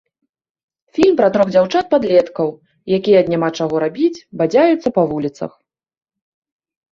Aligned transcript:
Фільм 0.97 1.17
пра 1.19 1.27
трох 1.35 1.47
дзяўчат-падлеткаў, 1.55 2.47
якія 2.97 3.17
ад 3.25 3.29
няма 3.33 3.49
чаго 3.57 3.75
рабіць 3.85 4.23
бадзяюцца 4.41 4.89
па 4.97 5.01
вуліцах. 5.13 5.51